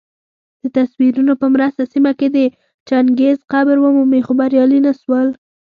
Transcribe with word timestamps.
دتصویرونو 0.63 1.33
په 1.41 1.47
مرسته 1.53 1.83
سیمه 1.93 2.11
کي 2.19 2.27
د 2.31 2.37
چنګیز 2.87 3.37
قبر 3.51 3.75
ومومي 3.81 4.21
خو 4.25 4.31
بریالي 4.39 4.79
نه 4.85 4.93
سول 5.01 5.27